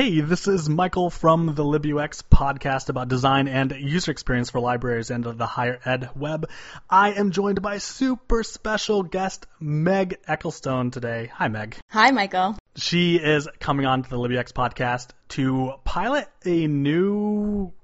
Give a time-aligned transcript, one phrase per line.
[0.00, 5.10] Hey, this is Michael from the LibUX podcast about design and user experience for libraries
[5.10, 6.48] and the higher ed web.
[6.88, 11.30] I am joined by super special guest Meg Ecclestone today.
[11.34, 11.76] Hi, Meg.
[11.90, 12.56] Hi, Michael.
[12.76, 17.74] She is coming on to the LibUX podcast to pilot a new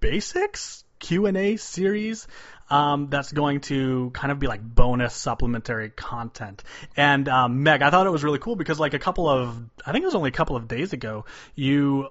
[0.00, 2.26] basics Q&A series
[2.70, 6.62] um, that's going to kind of be like bonus supplementary content.
[6.96, 9.92] And um, Meg, I thought it was really cool because like a couple of, I
[9.92, 11.24] think it was only a couple of days ago,
[11.54, 12.08] you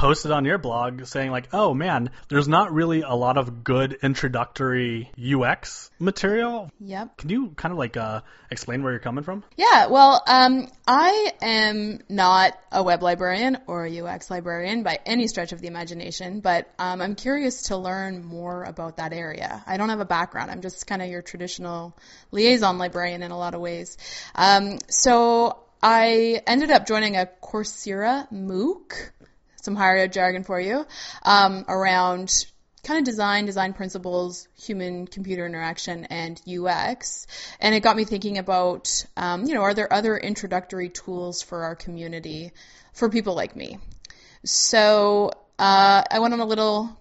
[0.00, 3.98] posted on your blog saying like, "Oh man, there's not really a lot of good
[4.02, 7.18] introductory UX material." Yep.
[7.18, 9.44] Can you kind of like uh, explain where you're coming from?
[9.58, 9.88] Yeah.
[9.88, 15.52] Well, um, I am not a web librarian or a UX librarian by any stretch
[15.52, 19.62] of the imagination, but um, I'm curious to learn more about that area.
[19.66, 20.50] I don't have a background.
[20.50, 21.94] I'm just kind of your traditional
[22.30, 23.98] liaison librarian in a lot of ways.
[24.34, 29.10] Um, so I ended up joining a Coursera MOOC
[29.62, 30.86] some higher ed jargon for you
[31.22, 32.46] um, around
[32.82, 37.26] kind of design, design principles, human computer interaction, and UX.
[37.60, 41.64] And it got me thinking about, um, you know, are there other introductory tools for
[41.64, 42.52] our community
[42.94, 43.78] for people like me?
[44.44, 46.98] So uh, I went on a little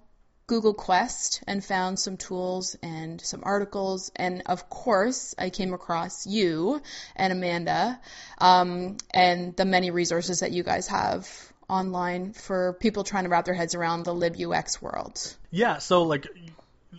[0.48, 4.12] Google Quest and found some tools and some articles.
[4.16, 6.82] And of course, I came across you
[7.16, 8.00] and Amanda
[8.40, 11.30] um, and the many resources that you guys have
[11.70, 15.36] online for people trying to wrap their heads around the libux world?
[15.52, 16.28] Yeah, so like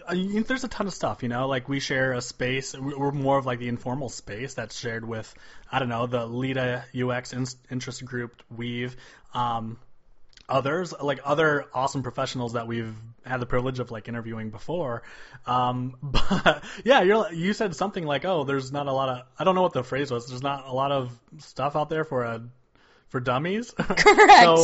[0.07, 1.49] I mean, there's a ton of stuff, you know.
[1.49, 2.75] Like we share a space.
[2.75, 5.33] We're more of like the informal space that's shared with,
[5.71, 7.35] I don't know, the Lita UX
[7.71, 8.97] interest group, Weave,
[9.35, 9.79] um,
[10.49, 15.03] others, like other awesome professionals that we've had the privilege of like interviewing before.
[15.47, 19.45] Um, but yeah, you're, you said something like, oh, there's not a lot of, I
[19.45, 20.29] don't know what the phrase was.
[20.29, 22.43] There's not a lot of stuff out there for a
[23.11, 23.71] for dummies.
[23.79, 24.59] Correct.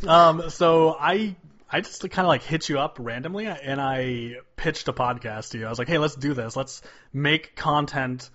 [0.00, 1.36] so, um, so I
[1.68, 5.58] I just kind of like hit you up randomly and I pitched a podcast to
[5.58, 5.66] you.
[5.66, 6.54] I was like, hey, let's do this.
[6.54, 6.80] Let's
[7.12, 8.30] make content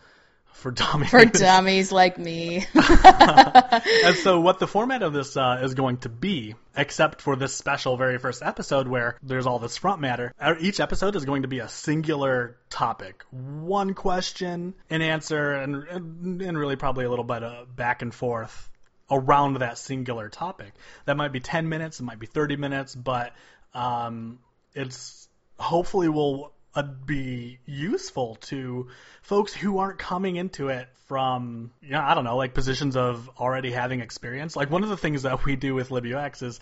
[0.52, 1.10] for dummies.
[1.10, 2.66] For dummies like me.
[2.74, 7.56] and so, what the format of this uh, is going to be, except for this
[7.56, 11.44] special very first episode where there's all this front matter, er, each episode is going
[11.44, 17.26] to be a singular topic, one question, an answer, and and really probably a little
[17.26, 18.70] bit of back and forth
[19.12, 20.74] around that singular topic.
[21.06, 23.34] That might be 10 minutes, it might be 30 minutes, but
[23.74, 24.40] um,
[24.74, 25.28] it's
[25.60, 28.88] hopefully will uh, be useful to
[29.22, 33.30] folks who aren't coming into it from, you know, I don't know, like positions of
[33.38, 34.56] already having experience.
[34.56, 36.60] Like one of the things that we do with LibUX is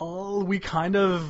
[0.00, 1.26] oh, we kind of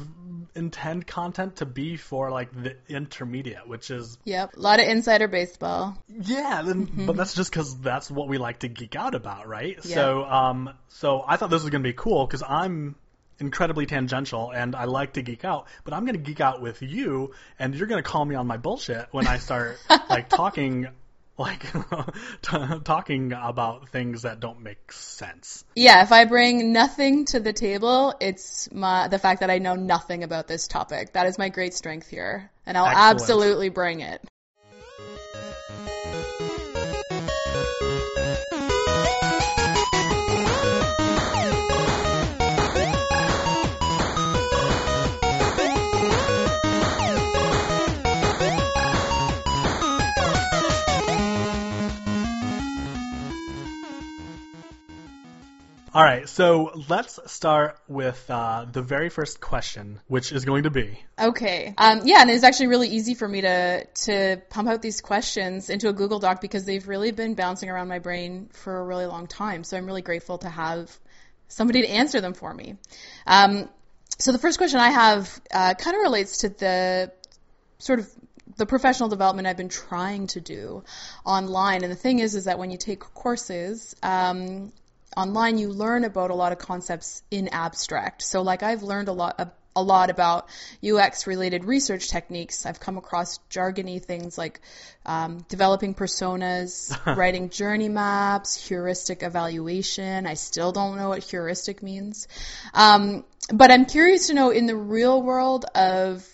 [0.55, 5.29] intend content to be for like the intermediate, which is yep, a lot of insider
[5.29, 5.97] baseball.
[6.09, 7.07] Yeah, then, mm-hmm.
[7.07, 9.77] but that's just because that's what we like to geek out about, right?
[9.77, 9.85] Yep.
[9.85, 12.97] So, um, so I thought this was gonna be cool because I'm
[13.41, 16.83] incredibly tangential and I like to geek out, but I'm going to geek out with
[16.83, 19.79] you and you're going to call me on my bullshit when I start
[20.11, 20.89] like talking
[21.39, 21.63] like
[22.43, 25.65] t- talking about things that don't make sense.
[25.75, 29.75] Yeah, if I bring nothing to the table, it's my the fact that I know
[29.75, 31.13] nothing about this topic.
[31.15, 33.21] That is my great strength here, and I'll Excellent.
[33.21, 34.23] absolutely bring it.
[55.93, 60.71] All right, so let's start with uh, the very first question, which is going to
[60.71, 61.03] be.
[61.19, 61.75] Okay.
[61.77, 65.69] Um, yeah, and it's actually really easy for me to to pump out these questions
[65.69, 69.07] into a Google Doc because they've really been bouncing around my brain for a really
[69.07, 69.65] long time.
[69.65, 70.97] So I'm really grateful to have
[71.49, 72.77] somebody to answer them for me.
[73.27, 73.69] Um,
[74.17, 77.11] so the first question I have uh, kind of relates to the
[77.81, 78.09] sort of
[78.57, 80.85] the professional development I've been trying to do
[81.25, 81.83] online.
[81.83, 84.71] And the thing is, is that when you take courses, um,
[85.17, 88.23] online you learn about a lot of concepts in abstract.
[88.23, 90.49] So like I've learned a lot a, a lot about
[90.85, 92.67] UX related research techniques.
[92.67, 94.61] I've come across jargony things like
[95.07, 100.27] um, developing personas, writing journey maps, heuristic evaluation.
[100.27, 102.27] I still don't know what heuristic means.
[102.75, 106.27] Um, but I'm curious to know in the real world of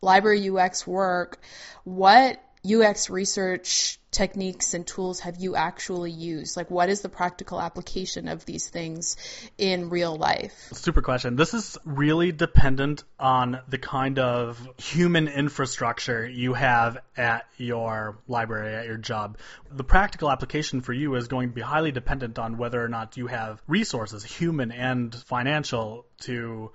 [0.00, 1.40] library UX work,
[1.82, 6.56] what UX research techniques and tools have you actually used?
[6.56, 9.16] Like, what is the practical application of these things
[9.58, 10.54] in real life?
[10.72, 11.36] Super question.
[11.36, 18.74] This is really dependent on the kind of human infrastructure you have at your library,
[18.74, 19.36] at your job.
[19.70, 23.16] The practical application for you is going to be highly dependent on whether or not
[23.16, 26.70] you have resources, human and financial, to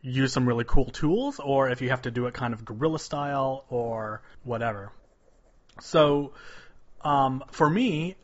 [0.00, 2.98] use some really cool tools or if you have to do it kind of guerrilla
[2.98, 4.92] style or whatever.
[5.80, 6.32] So,
[7.02, 8.16] um, for me,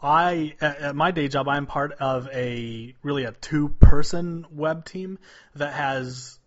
[0.00, 5.18] I at, my day job I'm part of a really a two person web team
[5.54, 6.38] that has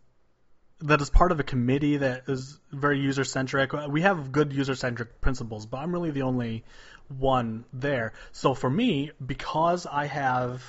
[0.81, 3.73] that is part of a committee that is very user centric.
[3.73, 6.63] We have good user centric principles, but I'm really the only
[7.09, 8.13] one there.
[8.31, 10.63] So for me, because I have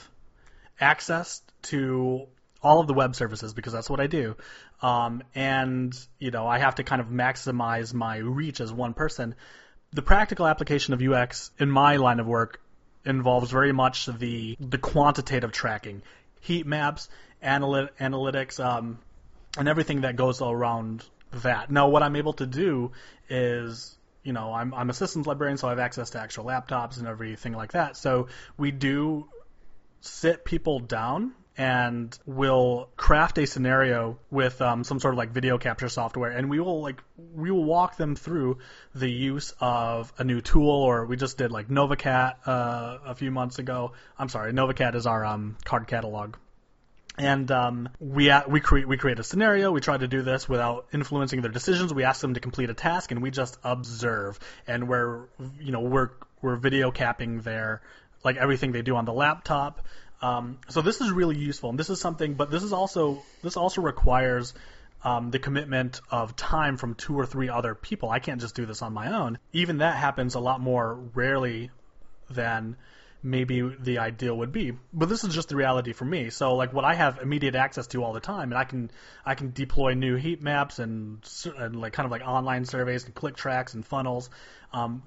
[0.81, 2.27] access to
[2.63, 4.37] all of the web services because that's what I do.
[4.83, 9.35] Um, and you know, I have to kind of maximize my reach as one person.
[9.93, 12.61] The practical application of UX in my line of work
[13.05, 16.03] involves very much the the quantitative tracking,
[16.41, 17.09] heat maps,
[17.43, 18.99] analyt- analytics, um,
[19.59, 21.71] and everything that goes around that.
[21.71, 22.93] Now, what I'm able to do
[23.29, 26.99] is you know, I'm, I'm a systems librarian, so I have access to actual laptops
[26.99, 27.97] and everything like that.
[27.97, 28.29] So
[28.59, 29.29] we do
[30.01, 35.59] sit people down and we'll craft a scenario with um, some sort of like video
[35.59, 37.03] capture software, and we will like
[37.35, 38.59] we will walk them through
[38.95, 43.31] the use of a new tool, or we just did like Novacat uh, a few
[43.31, 43.93] months ago.
[44.19, 46.37] I'm sorry, Novacat is our um, card catalog.
[47.19, 49.73] And um, we we create we create a scenario.
[49.73, 51.93] We try to do this without influencing their decisions.
[51.93, 54.39] We ask them to complete a task, and we just observe.
[54.67, 55.25] And we're
[55.61, 56.11] you know we're
[56.41, 57.83] we're video capping their
[58.25, 59.83] like everything they do on the laptop.
[60.23, 63.57] Um, so this is really useful, and this is something, but this is also this
[63.57, 64.53] also requires
[65.03, 68.11] um, the commitment of time from two or three other people.
[68.11, 69.39] I can't just do this on my own.
[69.53, 71.71] Even that happens a lot more rarely
[72.29, 72.77] than
[73.23, 74.73] maybe the ideal would be.
[74.93, 76.31] But this is just the reality for me.
[76.31, 78.91] So like what I have immediate access to all the time, and I can
[79.25, 81.19] I can deploy new heat maps and,
[81.57, 84.31] and like kind of like online surveys and click tracks and funnels.
[84.73, 85.03] Um,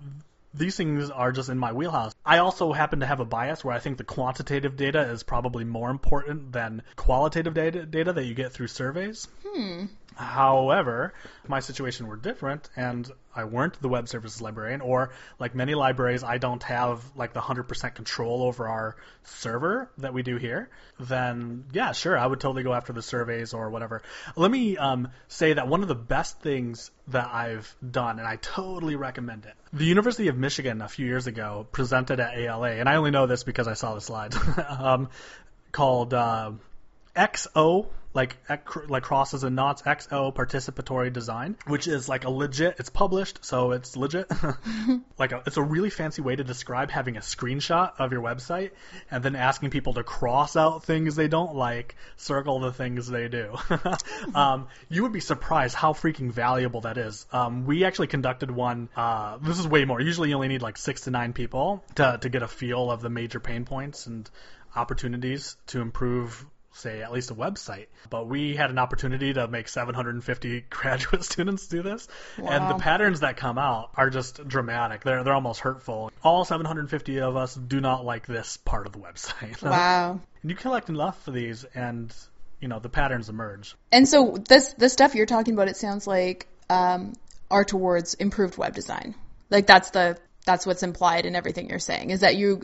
[0.54, 2.14] these things are just in my wheelhouse.
[2.26, 5.64] I also happen to have a bias where I think the quantitative data is probably
[5.64, 9.28] more important than qualitative data, data that you get through surveys.
[9.46, 9.86] Hmm.
[10.16, 11.14] However,
[11.48, 16.24] my situation were different, and I weren't the web services librarian, or like many libraries,
[16.24, 20.70] I don't have like the 100% control over our server that we do here,
[21.00, 24.02] then yeah, sure, I would totally go after the surveys or whatever.
[24.36, 28.36] Let me um, say that one of the best things that I've done, and I
[28.38, 29.54] totally recommend it.
[29.72, 33.26] The University of Michigan a few years ago presented at ALA, and I only know
[33.26, 34.38] this because I saw the slides,
[34.70, 35.10] um,
[35.72, 36.52] called uh,
[37.16, 38.38] XO like
[38.88, 42.76] like crosses and knots XO participatory design, which is like a legit.
[42.80, 44.32] It's published, so it's legit.
[45.18, 48.72] like a, it's a really fancy way to describe having a screenshot of your website
[49.10, 53.28] and then asking people to cross out things they don't like, circle the things they
[53.28, 53.56] do.
[54.36, 57.26] um, you would be surprised how freaking valuable that is.
[57.32, 58.90] Um, we actually conducted one.
[58.96, 60.00] Uh, this is way more.
[60.00, 63.02] Usually, you only need like six to nine people to to get a feel of
[63.02, 64.30] the major pain points and
[64.76, 67.88] opportunities to improve say at least a website.
[68.10, 72.50] But we had an opportunity to make 750 graduate students do this, wow.
[72.50, 75.04] and the patterns that come out are just dramatic.
[75.04, 76.12] They're they're almost hurtful.
[76.24, 79.62] All 750 of us do not like this part of the website.
[79.74, 80.20] Wow.
[80.42, 82.14] and you collect enough of these, and
[82.60, 83.76] you know the patterns emerge.
[83.92, 87.14] And so this the stuff you're talking about, it sounds like um,
[87.50, 89.16] are towards improved web design.
[89.50, 92.64] Like that's the that's what's implied in everything you're saying is that you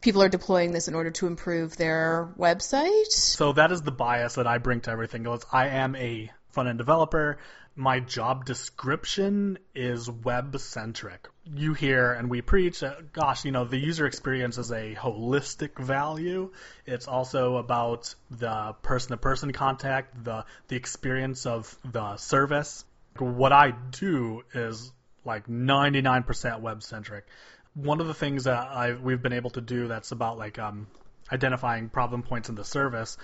[0.00, 3.10] people are deploying this in order to improve their website.
[3.10, 5.26] So that is the bias that I bring to everything.
[5.52, 7.38] I am a front end developer.
[7.76, 11.28] My job description is web centric.
[11.44, 15.78] You hear and we preach, uh, gosh, you know, the user experience is a holistic
[15.78, 16.50] value.
[16.84, 22.84] It's also about the person to person contact, the, the experience of the service.
[23.18, 24.92] What I do is
[25.24, 27.26] like 99% web centric
[27.74, 30.86] one of the things that I we've been able to do that's about like um,
[31.32, 33.16] identifying problem points in the service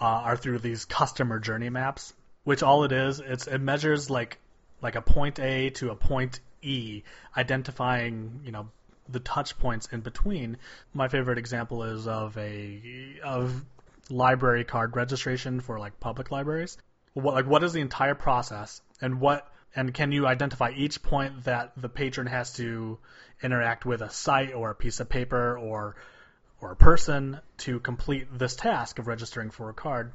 [0.00, 2.12] uh, are through these customer journey maps,
[2.44, 4.38] which all it is, it's it measures like
[4.80, 7.02] like a point A to a point E,
[7.36, 8.68] identifying you know
[9.08, 10.56] the touch points in between.
[10.92, 13.64] My favorite example is of a of
[14.10, 16.76] library card registration for like public libraries.
[17.14, 21.44] What like what is the entire process and what and can you identify each point
[21.44, 22.98] that the patron has to
[23.42, 25.96] interact with a site or a piece of paper or
[26.60, 30.12] or a person to complete this task of registering for a card?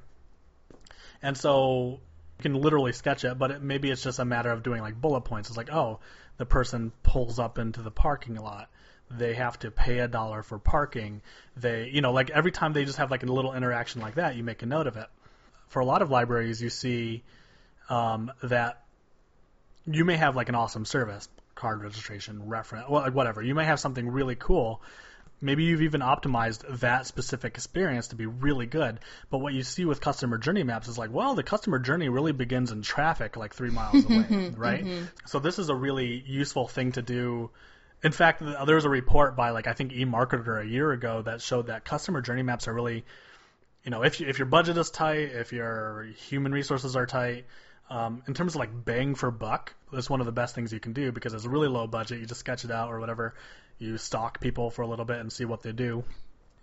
[1.22, 2.00] And so
[2.40, 5.00] You can literally sketch it, but it, maybe it's just a matter of doing like
[5.00, 5.50] bullet points.
[5.50, 6.00] It's like, oh,
[6.38, 8.70] the person pulls up into the parking lot.
[9.12, 11.22] They have to pay a dollar for parking.
[11.58, 14.38] They, you know, like every time they just have like a little interaction like that,
[14.38, 15.08] you make a note of it.
[15.68, 17.24] For a lot of libraries, you see
[17.90, 18.84] um, that
[19.86, 23.42] you may have like an awesome service, card registration, reference, well, whatever.
[23.42, 24.82] You may have something really cool.
[25.42, 29.00] Maybe you've even optimized that specific experience to be really good.
[29.30, 32.34] But what you see with customer journey maps is like, well, the customer journey really
[32.34, 34.60] begins in traffic like three miles away, mm-hmm.
[34.60, 34.84] right?
[34.84, 35.06] Mm-hmm.
[35.26, 37.52] So this is a really useful thing to do.
[38.04, 41.42] In fact, there was a report by like I think eMarketer a year ago that
[41.42, 43.06] showed that customer journey maps are really,
[43.84, 47.46] you know, if you, if your budget is tight, if your human resources are tight,
[47.90, 50.80] um, in terms of like bang for buck, that's one of the best things you
[50.80, 52.20] can do because it's a really low budget.
[52.20, 53.34] You just sketch it out or whatever.
[53.80, 56.04] You stalk people for a little bit and see what they do.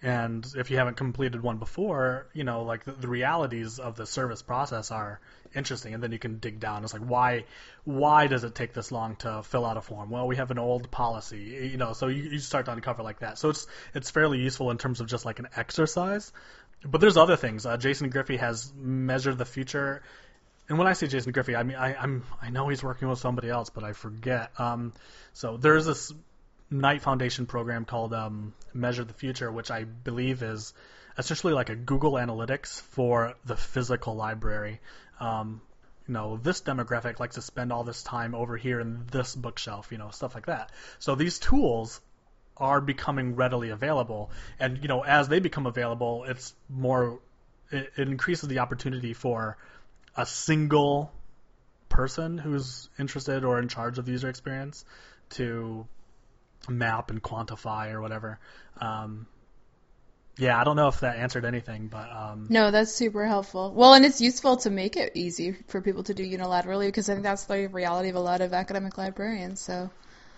[0.03, 4.07] And if you haven't completed one before, you know, like the, the realities of the
[4.07, 5.21] service process are
[5.55, 6.85] interesting, and then you can dig down.
[6.85, 7.45] It's like why,
[7.85, 10.11] why does it take this long to fill out a form?
[10.11, 11.95] Well, we have an old policy, you know.
[11.95, 13.39] So you, you start to uncover like that.
[13.39, 16.31] So it's it's fairly useful in terms of just like an exercise.
[16.85, 17.65] But there's other things.
[17.65, 20.03] Uh, Jason Griffey has measured the future
[20.69, 23.19] and when I say Jason Griffey, I mean I, I'm I know he's working with
[23.19, 24.59] somebody else, but I forget.
[24.59, 24.93] Um,
[25.33, 26.13] so there's this
[26.71, 30.75] Knight Foundation program called um, Measure the Future, which I believe is
[31.17, 34.81] essentially like a Google Analytics for the physical library.
[35.21, 35.61] Um,
[36.07, 39.91] you know, this demographic likes to spend all this time over here in this bookshelf,
[39.91, 40.71] you know, stuff like that.
[40.99, 42.01] So these tools
[42.57, 47.21] are becoming readily available, and you know, as they become available, it's more
[47.71, 49.59] it, it increases the opportunity for
[50.17, 51.13] a single
[51.89, 54.85] person who's interested or in charge of the user experience
[55.31, 55.87] to
[56.69, 58.39] map and quantify or whatever.
[58.81, 59.27] Um,
[60.39, 63.73] yeah, I don't know if that answered anything, but um, No, that's super helpful.
[63.73, 67.15] Well, and it's useful to make it easy for people to do unilaterally because I
[67.15, 69.61] think that's the reality of a lot of academic librarians.
[69.61, 69.91] So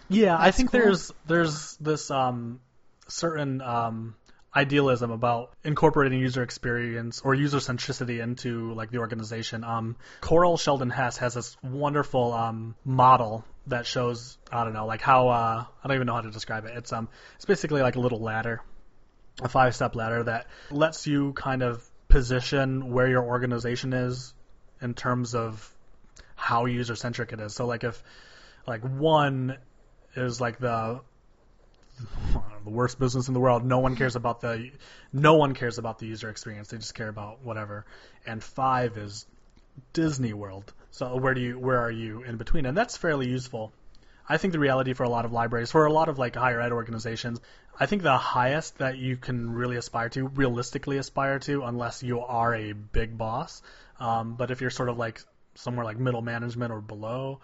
[0.09, 0.81] yeah, I think cool.
[0.81, 2.61] there's there's this um,
[3.09, 4.15] certain um,
[4.59, 9.63] idealism about incorporating user experience or user centricity into like the organization.
[9.63, 15.01] Um, Coral Sheldon Hess has this wonderful um, model that shows I don't know like
[15.01, 16.73] how uh, I don't even know how to describe it.
[16.77, 18.61] It's um it's basically like a little ladder,
[19.41, 24.35] a five step ladder that lets you kind of position where your organization is
[24.83, 25.73] in terms of
[26.35, 27.55] how user centric it is.
[27.55, 28.03] So like if
[28.67, 29.57] like one
[30.17, 31.01] is like the
[32.69, 33.65] the worst business in the world.
[33.65, 34.71] No one cares about the
[35.13, 36.69] no one cares about the user experience.
[36.69, 37.87] They just care about whatever.
[38.27, 39.27] And five is
[39.95, 40.73] Disney World.
[40.91, 42.67] So where do you where are you in between?
[42.67, 43.73] And that's fairly useful.
[44.29, 46.61] I think the reality for a lot of libraries, for a lot of like higher
[46.61, 47.41] ed organizations,
[47.81, 52.21] I think the highest that you can really aspire to, realistically aspire to, unless you
[52.21, 53.63] are a big boss.
[53.99, 55.23] Um, but if you're sort of like
[55.55, 57.41] somewhere like middle management or below,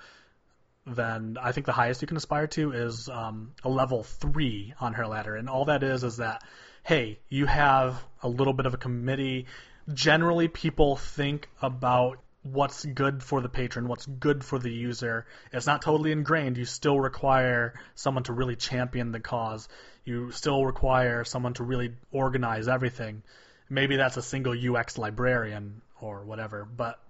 [0.86, 4.94] then I think the highest you can aspire to is um, a level three on
[4.94, 5.34] her ladder.
[5.34, 6.42] And all that is is that,
[6.82, 9.46] hey, you have a little bit of a committee.
[9.92, 15.26] Generally, people think about what's good for the patron, what's good for the user.
[15.52, 16.58] It's not totally ingrained.
[16.58, 19.68] You still require someone to really champion the cause.
[20.04, 23.22] You still require someone to really organize everything.
[23.70, 27.00] Maybe that's a single UX librarian or whatever, but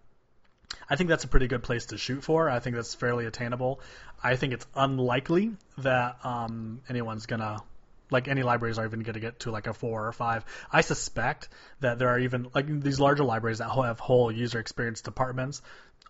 [0.88, 2.48] I think that's a pretty good place to shoot for.
[2.50, 3.80] I think that's fairly attainable.
[4.22, 7.58] I think it's unlikely that um, anyone's gonna
[8.10, 10.44] like any libraries are even going to get to like a four or five.
[10.70, 11.48] I suspect
[11.80, 15.62] that there are even like these larger libraries that have whole user experience departments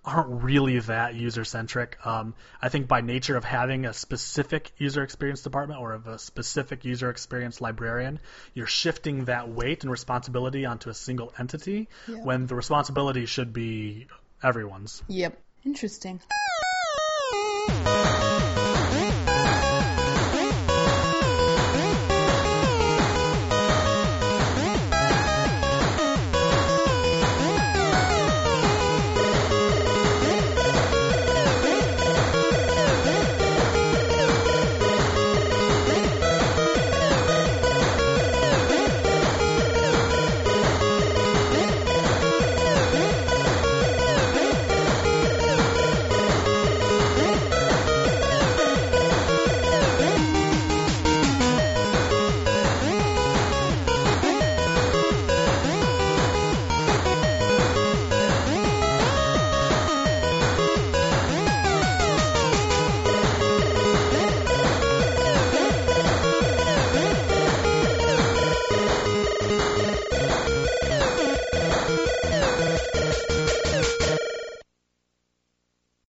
[0.05, 1.97] aren't really that user centric.
[2.05, 6.19] Um, I think by nature of having a specific user experience department or of a
[6.19, 8.21] specific user experience librarian,
[8.53, 12.17] you're shifting that weight and responsibility onto a single entity Yeah.
[12.17, 14.09] when the responsibility should be
[14.45, 15.03] everyone's.
[15.09, 15.41] Yep.
[15.65, 16.21] Interesting.